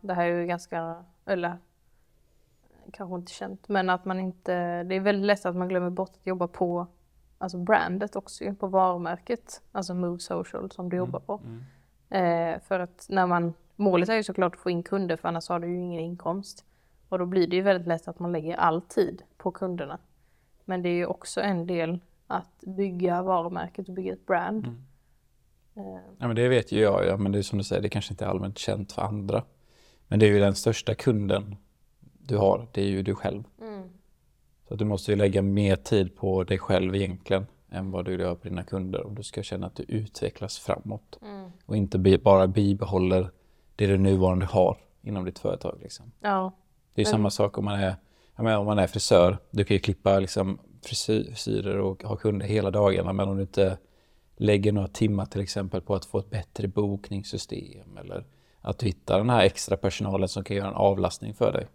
det 0.00 0.14
här 0.14 0.26
är 0.28 0.40
ju 0.40 0.46
ganska 0.46 1.04
eller 1.26 1.56
kanske 2.92 3.16
inte 3.16 3.32
känt, 3.32 3.68
men 3.68 3.90
att 3.90 4.04
man 4.04 4.20
inte, 4.20 4.82
det 4.84 4.94
är 4.94 5.00
väldigt 5.00 5.26
lätt 5.26 5.46
att 5.46 5.56
man 5.56 5.68
glömmer 5.68 5.90
bort 5.90 6.10
att 6.20 6.26
jobba 6.26 6.48
på 6.48 6.86
alltså 7.38 7.58
brandet 7.58 8.16
också 8.16 8.54
på 8.54 8.66
varumärket, 8.66 9.62
alltså 9.72 9.94
Move 9.94 10.18
Social 10.18 10.70
som 10.70 10.88
du 10.88 10.96
jobbar 10.96 11.20
på. 11.20 11.40
Eh, 12.16 12.60
för 12.60 12.80
att 12.80 13.06
när 13.08 13.26
man, 13.26 13.54
målet 13.76 14.08
är 14.08 14.14
ju 14.14 14.22
såklart 14.22 14.54
att 14.54 14.60
få 14.60 14.70
in 14.70 14.82
kunder 14.82 15.16
för 15.16 15.28
annars 15.28 15.48
har 15.48 15.60
du 15.60 15.68
ju 15.68 15.76
ingen 15.76 16.00
inkomst. 16.00 16.64
Och 17.08 17.18
då 17.18 17.26
blir 17.26 17.46
det 17.46 17.56
ju 17.56 17.62
väldigt 17.62 17.86
lätt 17.86 18.08
att 18.08 18.18
man 18.18 18.32
lägger 18.32 18.56
all 18.56 18.82
tid 18.82 19.22
på 19.36 19.50
kunderna. 19.50 19.98
Men 20.64 20.82
det 20.82 20.88
är 20.88 20.94
ju 20.94 21.06
också 21.06 21.40
en 21.40 21.66
del 21.66 21.98
att 22.26 22.60
bygga 22.60 23.22
varumärket 23.22 23.88
och 23.88 23.94
bygga 23.94 24.12
ett 24.12 24.26
brand. 24.26 24.66
Eh, 25.74 25.82
Ja, 26.18 26.26
men 26.26 26.36
det 26.36 26.48
vet 26.48 26.72
ju 26.72 26.80
jag, 26.80 27.06
ja, 27.06 27.16
men 27.16 27.32
det 27.32 27.38
är 27.38 27.42
som 27.42 27.58
du 27.58 27.64
säger, 27.64 27.82
det 27.82 27.88
kanske 27.88 28.12
inte 28.12 28.24
är 28.24 28.28
allmänt 28.28 28.58
känt 28.58 28.92
för 28.92 29.02
andra. 29.02 29.42
Men 30.08 30.18
det 30.18 30.26
är 30.26 30.30
ju 30.30 30.40
den 30.40 30.54
största 30.54 30.94
kunden 30.94 31.56
du 32.28 32.36
har, 32.36 32.66
det 32.72 32.82
är 32.82 32.86
ju 32.86 33.02
du 33.02 33.14
själv. 33.14 33.42
Så 34.68 34.74
att 34.74 34.78
du 34.78 34.84
måste 34.84 35.10
ju 35.12 35.16
lägga 35.16 35.42
mer 35.42 35.76
tid 35.76 36.16
på 36.16 36.44
dig 36.44 36.58
själv 36.58 36.94
egentligen 36.96 37.46
än 37.70 37.90
vad 37.90 38.04
du 38.04 38.20
gör 38.20 38.34
på 38.34 38.48
dina 38.48 38.62
kunder 38.62 39.06
om 39.06 39.14
du 39.14 39.22
ska 39.22 39.42
känna 39.42 39.66
att 39.66 39.74
du 39.76 39.82
utvecklas 39.88 40.58
framåt. 40.58 41.18
Och 41.66 41.76
inte 41.76 42.18
bara 42.18 42.46
bibehåller 42.46 43.30
det 43.76 43.86
du 43.86 43.98
nuvarande 43.98 44.46
har 44.46 44.76
inom 45.02 45.24
ditt 45.24 45.38
företag. 45.38 45.78
Liksom. 45.82 46.12
ja, 46.20 46.52
Det 46.94 47.00
är 47.02 47.04
ju 47.06 47.10
samma 47.10 47.30
sak 47.30 47.58
om 47.58 47.64
man 47.64 47.80
är, 47.80 47.94
menar, 48.36 48.58
om 48.58 48.66
man 48.66 48.78
är 48.78 48.86
frisör. 48.86 49.38
Du 49.50 49.64
kan 49.64 49.74
ju 49.74 49.78
klippa 49.80 50.18
liksom, 50.18 50.58
frisyr- 50.82 51.24
frisyrer 51.24 51.78
och 51.78 52.02
ha 52.04 52.16
kunder 52.16 52.46
hela 52.46 52.70
dagarna 52.70 53.12
men 53.12 53.28
om 53.28 53.36
du 53.36 53.42
inte 53.42 53.78
lägger 54.36 54.72
några 54.72 54.88
timmar 54.88 55.26
till 55.26 55.40
exempel 55.40 55.80
på 55.80 55.94
att 55.94 56.04
få 56.04 56.18
ett 56.18 56.30
bättre 56.30 56.68
bokningssystem 56.68 57.96
eller 57.98 58.24
att 58.60 58.78
du 58.78 58.86
hittar 58.86 59.18
den 59.18 59.30
här 59.30 59.42
extra 59.44 59.76
personalen 59.76 60.28
som 60.28 60.44
kan 60.44 60.56
göra 60.56 60.68
en 60.68 60.74
avlastning 60.74 61.34
för 61.34 61.52
dig. 61.52 61.66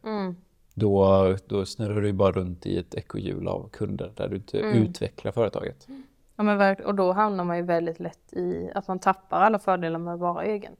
Då, 0.73 1.35
då 1.47 1.65
snurrar 1.65 2.01
du 2.01 2.13
bara 2.13 2.31
runt 2.31 2.65
i 2.65 2.77
ett 2.77 2.95
ekorrhjul 2.95 3.47
av 3.47 3.69
kunder 3.69 4.11
där 4.15 4.27
du 4.27 4.35
inte 4.35 4.57
utvecklar 4.57 5.31
företaget. 5.31 5.87
Ja 6.35 6.43
men 6.43 6.75
och 6.85 6.95
då 6.95 7.11
hamnar 7.11 7.43
man 7.43 7.57
ju 7.57 7.63
väldigt 7.63 7.99
lätt 7.99 8.33
i 8.33 8.71
att 8.75 8.87
man 8.87 8.99
tappar 8.99 9.41
alla 9.41 9.59
fördelar 9.59 9.99
med 9.99 10.13
att 10.13 10.19
vara 10.19 10.43
egen. 10.43 10.75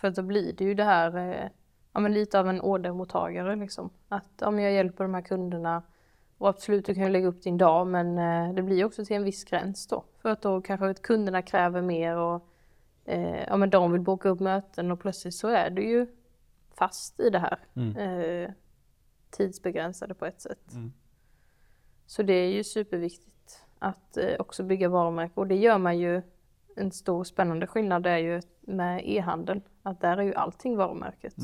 För 0.00 0.08
att 0.08 0.14
då 0.14 0.22
blir 0.22 0.52
det 0.52 0.64
ju 0.64 0.74
det 0.74 0.84
här, 0.84 1.16
eh, 1.16 1.50
ja 1.92 2.00
men 2.00 2.14
lite 2.14 2.40
av 2.40 2.48
en 2.48 2.60
ordermottagare 2.60 3.56
liksom. 3.56 3.90
Att 4.08 4.30
ja, 4.40 4.50
men 4.50 4.64
jag 4.64 4.72
hjälper 4.72 5.04
de 5.04 5.14
här 5.14 5.22
kunderna 5.22 5.82
och 6.38 6.48
absolut 6.48 6.86
du 6.86 6.94
kan 6.94 7.04
ju 7.04 7.08
lägga 7.08 7.26
upp 7.26 7.42
din 7.42 7.58
dag 7.58 7.86
men 7.86 8.18
eh, 8.18 8.54
det 8.54 8.62
blir 8.62 8.84
också 8.84 9.04
till 9.04 9.16
en 9.16 9.24
viss 9.24 9.44
gräns 9.44 9.86
då. 9.86 10.04
För 10.22 10.28
att 10.28 10.42
då 10.42 10.60
kanske 10.60 10.90
att 10.90 11.02
kunderna 11.02 11.42
kräver 11.42 11.82
mer 11.82 12.16
och 12.16 12.48
eh, 13.04 13.44
ja 13.48 13.56
men 13.56 13.70
de 13.70 13.92
vill 13.92 14.00
boka 14.00 14.28
upp 14.28 14.40
möten 14.40 14.90
och 14.90 15.00
plötsligt 15.00 15.34
så 15.34 15.48
är 15.48 15.70
du 15.70 15.82
ju 15.82 16.06
fast 16.74 17.20
i 17.20 17.30
det 17.30 17.38
här. 17.38 17.58
Eh, 17.98 18.50
tidsbegränsade 19.30 20.14
på 20.14 20.26
ett 20.26 20.40
sätt. 20.40 20.72
Så 22.06 22.22
det 22.22 22.32
är 22.32 22.50
ju 22.50 22.64
superviktigt 22.64 23.64
att 23.78 24.16
eh, 24.16 24.34
också 24.38 24.62
bygga 24.62 24.88
varumärke 24.88 25.32
och 25.34 25.46
det 25.46 25.56
gör 25.56 25.78
man 25.78 25.98
ju 25.98 26.22
en 26.76 26.92
stor 26.92 27.24
spännande 27.24 27.66
skillnad 27.66 28.06
är 28.06 28.16
ju 28.16 28.42
med 28.60 29.02
e-handel. 29.04 29.60
Att 29.82 30.00
där 30.00 30.16
är 30.16 30.22
ju 30.22 30.34
allting 30.34 30.76
varumärket. 30.76 31.34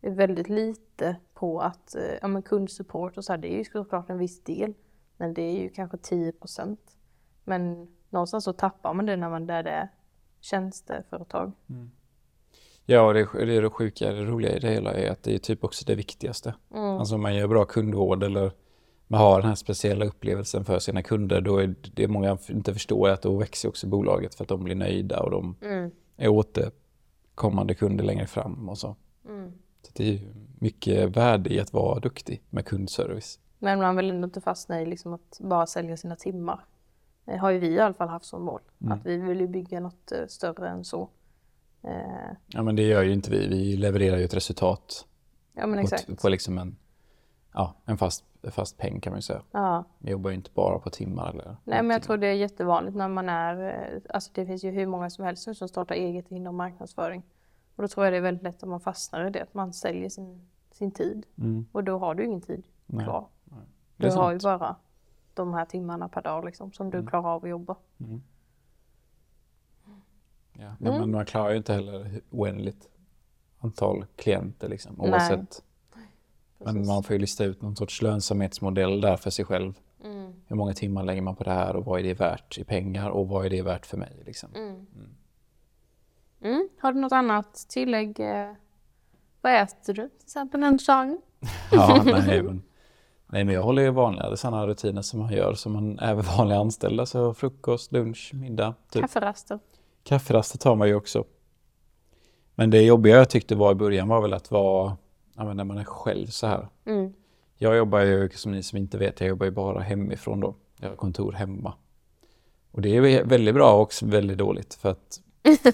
Det 0.00 0.06
är 0.06 0.14
väldigt 0.14 0.48
lite 0.48 1.16
på 1.34 1.60
att, 1.60 1.94
eh, 1.94 2.18
ja 2.22 2.28
men 2.28 2.42
kundsupport 2.42 3.16
och 3.16 3.24
så 3.24 3.32
här, 3.32 3.38
det 3.38 3.54
är 3.54 3.58
ju 3.58 3.64
såklart 3.64 4.10
en 4.10 4.18
viss 4.18 4.44
del. 4.44 4.74
Men 5.16 5.34
det 5.34 5.42
är 5.42 5.62
ju 5.62 5.68
kanske 5.68 5.96
10 5.96 6.32
procent. 6.32 6.96
Men 7.44 7.88
någonstans 8.10 8.44
så 8.44 8.52
tappar 8.52 8.94
man 8.94 9.06
det 9.06 9.16
när 9.16 9.30
man 9.30 9.46
där 9.46 9.62
det 9.62 9.70
är 9.70 9.88
tjänsteföretag. 10.40 11.52
Ja, 12.86 13.06
och 13.06 13.14
det, 13.14 13.28
det 13.32 13.56
är 13.56 13.62
det 13.62 13.70
sjuka, 13.70 14.12
det 14.12 14.24
roliga 14.24 14.56
i 14.56 14.58
det 14.58 14.70
hela 14.70 14.92
är 14.92 15.10
att 15.10 15.22
det 15.22 15.34
är 15.34 15.38
typ 15.38 15.64
också 15.64 15.84
det 15.86 15.94
viktigaste. 15.94 16.54
Alltså 16.70 17.14
om 17.14 17.22
man 17.22 17.34
gör 17.34 17.48
bra 17.48 17.64
kundvård 17.64 18.22
eller 18.22 18.52
man 19.06 19.20
har 19.20 19.40
den 19.40 19.48
här 19.48 19.54
speciella 19.54 20.04
upplevelsen 20.04 20.64
för 20.64 20.78
sina 20.78 21.02
kunder, 21.02 21.40
då 21.40 21.58
är 21.58 21.74
det 21.94 22.08
många 22.08 22.38
inte 22.48 22.72
förstår 22.72 23.08
att 23.08 23.22
då 23.22 23.36
växer 23.36 23.68
också 23.68 23.86
bolaget 23.86 24.34
för 24.34 24.44
att 24.44 24.48
de 24.48 24.64
blir 24.64 24.74
nöjda 24.74 25.20
och 25.20 25.30
de 25.30 25.54
är 26.16 26.28
återkommande 26.28 27.74
kunder 27.74 28.04
längre 28.04 28.26
fram 28.26 28.68
och 28.68 28.78
så. 28.78 28.96
Så 29.82 29.90
det 29.94 30.14
är 30.14 30.20
mycket 30.58 31.16
värde 31.16 31.54
i 31.54 31.60
att 31.60 31.72
vara 31.72 32.00
duktig 32.00 32.42
med 32.50 32.64
kundservice. 32.64 33.38
Men 33.58 33.78
man 33.78 33.96
vill 33.96 34.10
ändå 34.10 34.24
inte 34.24 34.40
fastna 34.40 34.82
i 34.82 34.86
liksom 34.86 35.12
att 35.12 35.38
bara 35.40 35.66
sälja 35.66 35.96
sina 35.96 36.16
timmar. 36.16 36.64
Det 37.24 37.36
har 37.36 37.50
ju 37.50 37.58
vi 37.58 37.68
i 37.68 37.80
alla 37.80 37.94
fall 37.94 38.08
haft 38.08 38.26
som 38.26 38.42
mål. 38.42 38.60
Att 38.92 39.06
vi 39.06 39.16
vill 39.16 39.40
ju 39.40 39.48
bygga 39.48 39.80
något 39.80 40.12
eh, 40.12 40.26
större 40.28 40.68
än 40.68 40.84
så. 40.84 41.08
Eh, 41.84 42.36
Ja, 42.46 42.62
men 42.62 42.76
det 42.76 42.82
gör 42.82 43.02
ju 43.02 43.12
inte 43.12 43.30
vi. 43.30 43.48
Vi 43.48 43.76
levererar 43.76 44.16
ju 44.16 44.24
ett 44.24 44.34
resultat 44.34 45.06
ja 45.52 45.66
men 45.66 45.78
exakt. 45.78 46.22
på 46.22 46.28
liksom 46.28 46.58
en, 46.58 46.76
ja, 47.52 47.74
en 47.84 47.98
fast, 47.98 48.24
fast 48.50 48.78
peng 48.78 49.00
kan 49.00 49.10
man 49.10 49.18
ju 49.18 49.22
säga. 49.22 49.42
Ja. 49.50 49.84
Vi 49.98 50.10
jobbar 50.10 50.30
ju 50.30 50.36
inte 50.36 50.50
bara 50.54 50.78
på 50.78 50.90
timmar 50.90 51.30
eller 51.30 51.56
Nej 51.64 51.82
men 51.82 51.90
jag 51.90 52.02
tror 52.02 52.16
det 52.16 52.26
är 52.26 52.34
jättevanligt 52.34 52.96
när 52.96 53.08
man 53.08 53.28
är, 53.28 53.68
eh, 53.68 54.00
alltså 54.10 54.30
det 54.34 54.46
finns 54.46 54.64
ju 54.64 54.70
hur 54.70 54.86
många 54.86 55.10
som 55.10 55.24
helst 55.24 55.46
nu 55.46 55.54
som 55.54 55.68
startar 55.68 55.94
eget 55.94 56.30
inom 56.30 56.56
marknadsföring. 56.56 57.22
Och 57.76 57.82
då 57.82 57.88
tror 57.88 58.06
jag 58.06 58.12
det 58.12 58.16
är 58.16 58.20
väldigt 58.22 58.42
lätt 58.42 58.62
att 58.62 58.68
man 58.68 58.80
fastnar 58.80 59.26
i 59.26 59.30
det, 59.30 59.42
att 59.42 59.54
man 59.54 59.72
säljer 59.72 60.08
sin, 60.08 60.48
sin 60.72 60.90
tid. 60.90 61.26
Och 61.72 61.84
då 61.84 61.98
har 61.98 62.14
du 62.14 62.24
ingen 62.24 62.40
tid 62.40 62.64
Nej, 62.86 63.04
kvar. 63.04 63.26
Det 63.44 63.56
Du 63.96 64.06
är 64.06 64.16
har 64.16 64.32
ju 64.32 64.40
sant. 64.40 64.60
bara 64.60 64.76
de 65.34 65.54
här 65.54 65.64
timmarna 65.64 66.08
per 66.08 66.22
dag 66.22 66.44
liksom, 66.44 66.72
som 66.72 66.90
du 66.90 67.06
klarar 67.06 67.28
av 67.34 67.44
att 67.44 67.50
jobba. 67.50 67.76
Ja. 70.58 70.64
Nej, 70.78 70.88
Mm. 70.92 71.00
men 71.00 71.10
man 71.10 71.26
klarar 71.26 71.50
ju 71.50 71.56
inte 71.56 71.72
heller 71.72 72.20
oändligt 72.30 72.88
antal 73.60 74.04
klienter 74.16 74.68
liksom, 74.68 75.00
oavsett. 75.00 75.62
Men 76.58 76.86
man 76.86 77.02
får 77.02 77.12
ju 77.14 77.18
lista 77.20 77.44
ut 77.44 77.62
någon 77.62 77.76
sorts 77.76 78.02
lönsamhetsmodell 78.02 79.00
där 79.00 79.16
för 79.16 79.30
sig 79.30 79.44
själv. 79.44 79.78
Mm. 80.04 80.32
Hur 80.46 80.56
många 80.56 80.72
timmar 80.74 81.02
lägger 81.02 81.22
man 81.22 81.36
på 81.36 81.44
det 81.44 81.50
här 81.50 81.76
och 81.76 81.84
vad 81.84 82.00
är 82.00 82.04
det 82.04 82.14
värt 82.14 82.58
i 82.58 82.64
pengar 82.64 83.10
och 83.10 83.28
vad 83.28 83.46
är 83.46 83.50
det 83.50 83.62
värt 83.62 83.86
för 83.86 83.96
mig? 83.96 84.22
Liksom. 84.26 84.48
Mm. 86.42 86.68
Har 86.78 86.92
du 86.92 87.00
något 87.00 87.12
annat 87.12 87.54
tillägg? 87.68 88.20
eh, 88.20 88.52
Vad 89.40 89.54
äter 89.62 89.94
du 89.94 90.08
till 90.08 90.24
exempel 90.24 90.62
en 90.62 90.78
dag? 90.86 91.16
Ja, 91.72 92.02
nej, 92.26 92.42
men, 92.42 92.62
nej, 93.26 93.44
men 93.44 93.54
jag 93.54 93.62
håller 93.62 93.82
ju 93.82 93.90
vanliga 93.90 94.36
sådana 94.36 94.66
rutiner 94.66 95.02
som 95.02 95.20
man 95.20 95.32
gör 95.32 95.54
som 95.54 95.72
man 95.72 95.98
är 95.98 96.14
med 96.14 96.24
vanliga 96.24 96.58
anställda. 96.58 97.06
Så 97.06 97.34
frukost, 97.34 97.92
lunch, 97.92 98.30
middag. 98.34 98.74
Typ. 98.90 99.02
Kafferaster? 99.02 99.58
Kafferaster 100.04 100.58
tar 100.58 100.76
man 100.76 100.88
ju 100.88 100.94
också. 100.94 101.24
Men 102.54 102.70
det 102.70 102.82
jobbiga 102.82 103.16
jag 103.16 103.30
tyckte 103.30 103.54
var 103.54 103.72
i 103.72 103.74
början 103.74 104.08
var 104.08 104.20
väl 104.22 104.32
att 104.32 104.50
vara, 104.50 104.96
ja, 105.36 105.52
när 105.52 105.64
man 105.64 105.78
är 105.78 105.84
själv 105.84 106.26
så 106.26 106.46
här. 106.46 106.68
Mm. 106.84 107.12
Jag 107.56 107.76
jobbar 107.76 108.00
ju, 108.00 108.28
som 108.30 108.52
ni 108.52 108.62
som 108.62 108.78
inte 108.78 108.98
vet, 108.98 109.20
jag 109.20 109.28
jobbar 109.28 109.46
ju 109.46 109.52
bara 109.52 109.80
hemifrån 109.80 110.40
då. 110.40 110.54
Jag 110.80 110.88
har 110.88 110.96
kontor 110.96 111.32
hemma. 111.32 111.74
Och 112.70 112.82
det 112.82 112.96
är 112.96 113.24
väldigt 113.24 113.54
bra 113.54 113.74
och 113.74 113.80
också 113.80 114.06
väldigt 114.06 114.38
dåligt 114.38 114.74
för 114.74 114.90
att, 114.90 115.20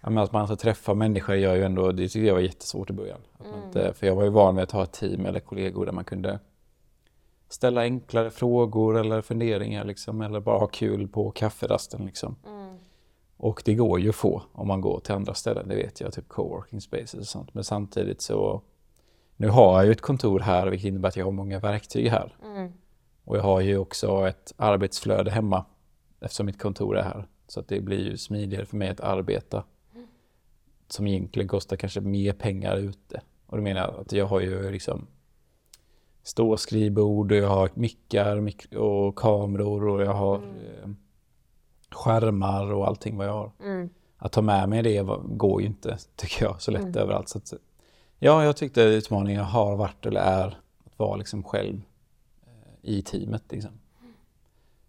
ja, 0.00 0.22
att 0.22 0.32
man 0.32 0.46
ska 0.46 0.56
träffa 0.56 0.94
människor 0.94 1.36
gör 1.36 1.54
ju 1.54 1.62
ändå, 1.62 1.92
det 1.92 2.08
tycker 2.08 2.26
jag 2.26 2.34
var 2.34 2.40
jättesvårt 2.40 2.90
i 2.90 2.92
början. 2.92 3.20
Man 3.38 3.64
inte, 3.64 3.92
för 3.94 4.06
jag 4.06 4.14
var 4.14 4.24
ju 4.24 4.30
van 4.30 4.54
vid 4.56 4.62
att 4.62 4.72
ha 4.72 4.82
ett 4.82 4.92
team 4.92 5.26
eller 5.26 5.40
kollegor 5.40 5.86
där 5.86 5.92
man 5.92 6.04
kunde 6.04 6.38
ställa 7.48 7.80
enklare 7.80 8.30
frågor 8.30 8.98
eller 8.98 9.22
funderingar 9.22 9.84
liksom, 9.84 10.20
eller 10.20 10.40
bara 10.40 10.58
ha 10.58 10.66
kul 10.66 11.08
på 11.08 11.30
kafferasten 11.30 12.06
liksom. 12.06 12.36
Och 13.36 13.62
det 13.64 13.74
går 13.74 14.00
ju 14.00 14.08
att 14.08 14.14
få 14.14 14.42
om 14.52 14.68
man 14.68 14.80
går 14.80 15.00
till 15.00 15.14
andra 15.14 15.34
ställen, 15.34 15.68
det 15.68 15.76
vet 15.76 16.00
jag, 16.00 16.12
typ 16.12 16.28
coworking 16.28 16.80
spaces 16.80 17.14
och 17.14 17.26
sånt. 17.26 17.54
Men 17.54 17.64
samtidigt 17.64 18.20
så, 18.20 18.62
nu 19.36 19.48
har 19.48 19.76
jag 19.76 19.86
ju 19.86 19.92
ett 19.92 20.00
kontor 20.00 20.40
här 20.40 20.66
vilket 20.66 20.88
innebär 20.88 21.08
att 21.08 21.16
jag 21.16 21.24
har 21.24 21.32
många 21.32 21.58
verktyg 21.58 22.08
här. 22.08 22.36
Och 23.24 23.36
jag 23.36 23.42
har 23.42 23.60
ju 23.60 23.78
också 23.78 24.28
ett 24.28 24.54
arbetsflöde 24.56 25.30
hemma 25.30 25.64
eftersom 26.20 26.46
mitt 26.46 26.62
kontor 26.62 26.96
är 26.96 27.02
här. 27.02 27.28
Så 27.48 27.60
att 27.60 27.68
det 27.68 27.80
blir 27.80 28.10
ju 28.10 28.16
smidigare 28.16 28.66
för 28.66 28.76
mig 28.76 28.88
att 28.88 29.00
arbeta. 29.00 29.64
Som 30.88 31.06
egentligen 31.06 31.48
kostar 31.48 31.76
kanske 31.76 32.00
mer 32.00 32.32
pengar 32.32 32.76
ute. 32.76 33.20
Och 33.46 33.56
då 33.56 33.62
menar 33.62 33.80
jag 33.80 34.00
att 34.00 34.12
jag 34.12 34.26
har 34.26 34.40
ju 34.40 34.70
liksom 34.70 35.06
ståskrivbord 36.22 37.32
och 37.32 37.38
jag 37.38 37.48
har 37.48 37.70
mickar 37.74 38.76
och 38.76 39.16
kameror 39.16 39.88
och 39.88 40.02
jag 40.02 40.14
har 40.14 40.36
eh, 40.36 40.90
skärmar 41.96 42.72
och 42.72 42.86
allting 42.86 43.16
vad 43.16 43.26
jag 43.26 43.32
har. 43.32 43.52
Att 44.18 44.32
ta 44.32 44.42
med 44.42 44.68
mig 44.68 44.82
det 44.82 45.06
går 45.24 45.60
ju 45.60 45.66
inte, 45.66 45.98
tycker 46.16 46.44
jag, 46.44 46.62
så 46.62 46.70
lätt 46.70 46.96
överallt. 46.96 47.28
Så 47.28 47.38
att, 47.38 47.52
ja, 48.18 48.44
jag 48.44 48.56
tyckte 48.56 48.82
utmaningen 48.82 49.44
har 49.44 49.76
varit 49.76 50.06
eller 50.06 50.20
är 50.20 50.46
att 50.84 50.98
vara 50.98 51.16
liksom 51.16 51.42
själv 51.42 51.80
eh, 52.46 52.90
i 52.90 53.02
teamet. 53.02 53.42
Liksom. 53.50 53.70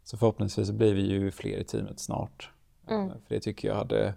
Så 0.03 0.17
förhoppningsvis 0.17 0.71
blir 0.71 0.93
vi 0.93 1.01
ju 1.01 1.31
fler 1.31 1.57
i 1.57 1.63
teamet 1.63 1.99
snart. 1.99 2.49
Eh, 2.87 3.07
För 3.27 3.35
det 3.35 3.39
tycker 3.39 3.67
jag 3.67 3.75
hade 3.75 4.13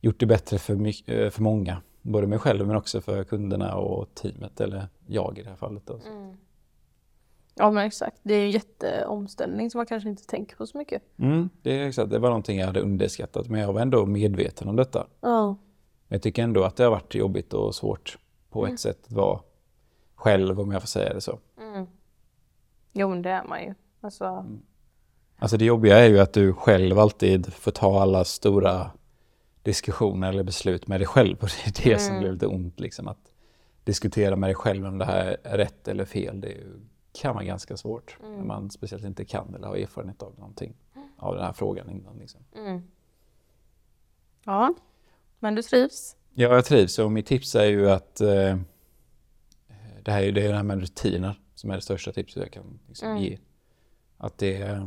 gjort 0.00 0.20
det 0.20 0.26
bättre 0.26 0.58
för, 0.58 0.86
eh, 1.10 1.30
för 1.30 1.42
många. 1.42 1.82
Både 2.02 2.26
mig 2.26 2.38
själv 2.38 2.66
men 2.66 2.76
också 2.76 3.00
för 3.00 3.24
kunderna 3.24 3.74
och 3.76 4.14
teamet, 4.14 4.60
eller 4.60 4.88
jag 5.06 5.38
i 5.38 5.42
det 5.42 5.48
här 5.48 5.56
fallet. 5.56 5.82
Då. 5.86 6.00
Ja 7.58 7.70
men 7.70 7.86
exakt, 7.86 8.16
det 8.22 8.34
är 8.34 8.44
en 8.44 8.50
jätteomställning 8.50 9.70
som 9.70 9.78
man 9.78 9.86
kanske 9.86 10.08
inte 10.08 10.26
tänker 10.26 10.56
på 10.56 10.66
så 10.66 10.78
mycket. 10.78 11.02
Mm, 11.18 11.50
det, 11.62 11.80
är 11.80 11.88
exakt, 11.88 12.10
det 12.10 12.18
var 12.18 12.28
någonting 12.28 12.58
jag 12.58 12.66
hade 12.66 12.80
underskattat 12.80 13.48
men 13.48 13.60
jag 13.60 13.72
var 13.72 13.80
ändå 13.80 14.06
medveten 14.06 14.68
om 14.68 14.76
detta. 14.76 15.06
Ja. 15.20 15.46
Men 16.08 16.16
jag 16.16 16.22
tycker 16.22 16.42
ändå 16.42 16.64
att 16.64 16.76
det 16.76 16.84
har 16.84 16.90
varit 16.90 17.14
jobbigt 17.14 17.52
och 17.54 17.74
svårt 17.74 18.18
på 18.50 18.66
ett 18.66 18.80
sätt 18.80 18.98
att 19.06 19.12
vara 19.12 19.40
själv 20.14 20.60
om 20.60 20.72
jag 20.72 20.82
får 20.82 20.88
säga 20.88 21.14
det 21.14 21.20
så. 21.20 21.38
Jo, 22.92 23.08
men 23.08 23.22
det 23.22 23.30
är 23.30 23.44
man 23.44 23.62
ju. 23.62 23.74
Alltså, 24.00 24.44
Alltså 25.38 25.56
det 25.56 25.64
jobbiga 25.64 25.98
är 25.98 26.08
ju 26.08 26.18
att 26.18 26.32
du 26.32 26.52
själv 26.52 26.98
alltid 26.98 27.52
får 27.52 27.70
ta 27.70 28.02
alla 28.02 28.24
stora 28.24 28.90
diskussioner 29.62 30.28
eller 30.28 30.42
beslut 30.42 30.86
med 30.86 31.00
dig 31.00 31.06
själv. 31.06 31.36
Och 31.40 31.48
det 31.64 31.86
är 31.86 31.90
det 31.90 31.98
som 31.98 32.18
blir 32.18 32.32
lite 32.32 32.46
ont. 32.46 32.80
Liksom, 32.80 33.08
att 33.08 33.32
diskutera 33.84 34.36
med 34.36 34.48
dig 34.48 34.54
själv 34.54 34.86
om 34.86 34.98
det 34.98 35.04
här 35.04 35.36
är 35.42 35.56
rätt 35.56 35.88
eller 35.88 36.04
fel. 36.04 36.40
Det 36.40 36.46
är 36.46 36.52
ju, 36.52 36.80
kan 37.18 37.34
vara 37.34 37.44
ganska 37.44 37.76
svårt. 37.76 38.16
När 38.22 38.44
man 38.44 38.70
speciellt 38.70 39.04
inte 39.04 39.24
kan 39.24 39.54
eller 39.54 39.66
har 39.66 39.76
erfarenhet 39.76 40.22
av 40.22 40.34
någonting. 40.38 40.74
Av 41.16 41.34
den 41.34 41.44
här 41.44 41.52
frågan 41.52 41.90
innan. 41.90 42.18
Liksom. 42.18 42.40
ja. 44.44 44.74
Men 45.38 45.54
du 45.54 45.62
trivs? 45.62 46.16
Ja, 46.34 46.48
jag 46.54 46.64
trivs 46.64 46.98
och 46.98 47.12
mitt 47.12 47.26
tips 47.26 47.54
är 47.54 47.64
ju 47.64 47.90
att 47.90 48.20
eh, 48.20 48.58
det 50.02 50.12
här 50.12 50.20
är 50.20 50.24
ju 50.24 50.32
det, 50.32 50.42
är 50.42 50.48
det 50.48 50.56
här 50.56 50.62
med 50.62 50.80
rutiner 50.80 51.40
som 51.54 51.70
är 51.70 51.74
det 51.74 51.80
största 51.80 52.12
tipset 52.12 52.42
jag 52.42 52.52
kan 52.52 52.78
liksom, 52.88 53.18
ge. 53.18 53.38
Att 54.16 54.38
det, 54.38 54.82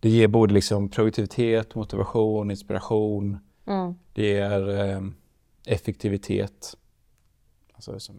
det 0.00 0.08
ger 0.08 0.28
både 0.28 0.54
liksom 0.54 0.88
produktivitet, 0.88 1.74
motivation, 1.74 2.50
inspiration. 2.50 3.38
Det 4.12 4.22
ger 4.22 4.68
eh, 4.68 5.00
effektivitet. 5.66 6.76
Alltså 7.72 8.00
som 8.00 8.16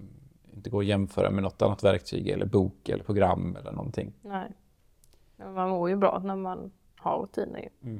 inte 0.59 0.69
går 0.69 0.79
att 0.79 0.85
jämföra 0.85 1.29
med 1.29 1.43
något 1.43 1.61
annat 1.61 1.83
verktyg 1.83 2.27
eller 2.27 2.45
bok 2.45 2.89
eller 2.89 3.03
program 3.03 3.55
eller 3.59 3.71
någonting. 3.71 4.13
Nej. 4.21 4.51
Man 5.37 5.69
mår 5.69 5.89
ju 5.89 5.95
bra 5.95 6.21
när 6.23 6.35
man 6.35 6.71
har 6.97 7.21
rutiner 7.21 7.59
ju. 7.59 7.99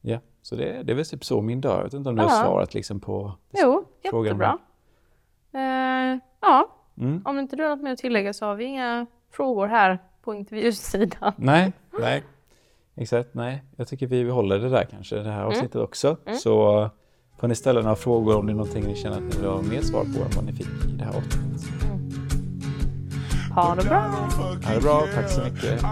Ja, 0.00 0.18
så 0.42 0.56
det, 0.56 0.82
det 0.82 0.92
är 0.92 0.96
väl 0.96 1.06
typ 1.06 1.24
så 1.24 1.40
min 1.40 1.60
dag. 1.60 1.78
Jag 1.78 1.84
vet 1.84 1.94
inte 1.94 2.08
om 2.10 2.16
du 2.16 2.22
har 2.22 2.28
svarat 2.28 2.74
liksom 2.74 3.00
på 3.00 3.32
Jo, 3.52 3.84
Frågan 4.10 4.24
jättebra. 4.24 4.58
Eh, 5.52 6.18
ja, 6.40 6.74
Mm. 7.00 7.22
om 7.24 7.38
inte 7.38 7.56
du 7.56 7.62
har 7.62 7.70
något 7.70 7.80
mer 7.82 7.92
att 7.92 7.98
tillägga 7.98 8.32
så 8.32 8.46
har 8.46 8.54
vi 8.54 8.64
inga 8.64 9.06
frågor 9.30 9.66
här 9.66 9.98
på 10.22 10.34
intervjusidan. 10.34 11.32
Nej, 11.36 11.72
nej. 12.00 12.22
Exakt, 12.94 13.34
nej. 13.34 13.64
Jag 13.76 13.88
tycker 13.88 14.06
vi 14.06 14.30
håller 14.30 14.58
det 14.58 14.68
där 14.68 14.84
kanske, 14.84 15.14
det 15.16 15.20
Mm. 15.20 15.32
här 15.32 15.42
avsnittet 15.44 15.76
också. 15.76 16.16
Så 16.42 16.90
får 17.40 17.48
ni 17.48 17.54
ställa 17.54 17.80
några 17.80 17.96
frågor 17.96 18.36
om 18.36 18.46
det 18.46 18.52
är 18.52 18.54
någonting 18.54 18.84
ni 18.84 18.96
känner 18.96 19.16
att 19.16 19.22
ni 19.22 19.36
vill 19.36 19.48
ha 19.48 19.62
mer 19.62 19.82
svar 19.82 20.00
på 20.00 20.24
än 20.24 20.30
vad 20.36 20.44
ni 20.44 20.52
fick 20.52 20.66
i 20.66 20.92
det 20.98 21.04
här 21.04 21.16
avsnittet. 21.16 21.68
Ha 23.54 23.74
det 23.74 23.84
bra! 23.84 24.28
Ha 24.64 24.74
det 24.74 24.80
bra, 24.80 25.06
tack 25.14 25.30
så 25.30 25.40
mycket. 25.44 25.82